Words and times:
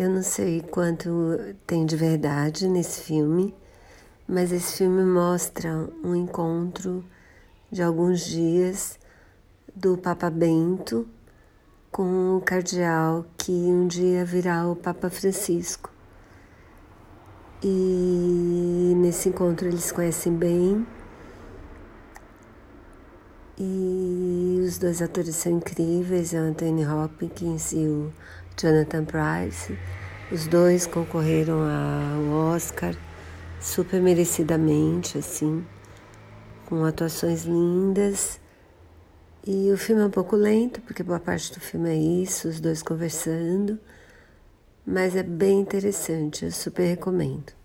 Eu 0.00 0.08
não 0.08 0.22
sei 0.22 0.60
quanto 0.60 1.10
tem 1.66 1.84
de 1.84 1.96
verdade 1.96 2.68
nesse 2.68 3.00
filme, 3.00 3.52
mas 4.28 4.52
esse 4.52 4.76
filme 4.76 5.02
mostra 5.02 5.90
um 6.04 6.14
encontro 6.14 7.04
de 7.68 7.82
alguns 7.82 8.20
dias 8.20 8.96
do 9.74 9.98
Papa 9.98 10.30
Bento 10.30 11.04
com 11.90 12.36
o 12.36 12.40
cardeal 12.40 13.26
que 13.36 13.50
um 13.50 13.88
dia 13.88 14.24
virá 14.24 14.68
o 14.68 14.76
Papa 14.76 15.10
Francisco. 15.10 15.90
E 17.60 18.92
nesse 18.98 19.30
encontro 19.30 19.66
eles 19.66 19.82
se 19.82 19.92
conhecem 19.92 20.32
bem. 20.32 20.86
E 23.58 24.60
os 24.62 24.78
dois 24.78 25.02
atores 25.02 25.34
são 25.34 25.50
incríveis, 25.50 26.32
é 26.32 26.40
o 26.40 26.44
Anthony 26.44 26.86
Hopkins 26.86 27.72
e 27.72 27.78
o 27.78 28.12
Jonathan 28.60 29.04
Price. 29.04 29.78
Os 30.30 30.46
dois 30.46 30.86
concorreram 30.86 31.60
ao 31.60 32.54
Oscar 32.54 32.94
super 33.60 34.00
merecidamente, 34.00 35.18
assim, 35.18 35.64
com 36.66 36.84
atuações 36.84 37.44
lindas. 37.44 38.40
E 39.46 39.70
o 39.72 39.78
filme 39.78 40.02
é 40.02 40.06
um 40.06 40.10
pouco 40.10 40.36
lento, 40.36 40.80
porque 40.82 41.02
boa 41.02 41.20
parte 41.20 41.52
do 41.52 41.60
filme 41.60 41.88
é 41.90 41.96
isso, 41.96 42.48
os 42.48 42.60
dois 42.60 42.82
conversando, 42.82 43.78
mas 44.84 45.16
é 45.16 45.22
bem 45.22 45.60
interessante, 45.60 46.44
eu 46.44 46.52
super 46.52 46.84
recomendo. 46.84 47.57